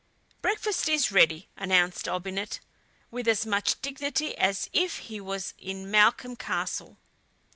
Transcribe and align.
"Breakfast 0.41 0.89
is 0.89 1.11
ready," 1.11 1.47
announced 1.55 2.07
Olbinett 2.07 2.59
with 3.11 3.27
as 3.27 3.45
much 3.45 3.79
dignity 3.83 4.35
as 4.35 4.67
if 4.73 4.97
he 4.97 5.21
was 5.21 5.53
in 5.59 5.91
Malcolm 5.91 6.35
Castle. 6.35 6.97